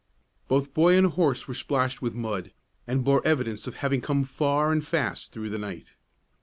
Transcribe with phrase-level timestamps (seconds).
[0.47, 2.51] Both boy and horse were splashed with mud,
[2.87, 5.95] and bore evidence of having come far and fast through the night.